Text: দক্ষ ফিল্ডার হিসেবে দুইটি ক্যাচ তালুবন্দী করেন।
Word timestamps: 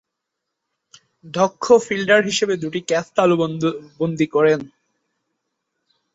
দক্ষ 1.33 1.65
ফিল্ডার 1.85 2.21
হিসেবে 2.29 2.53
দুইটি 2.61 2.79
ক্যাচ 2.89 3.07
তালুবন্দী 3.15 4.27
করেন। 4.35 4.59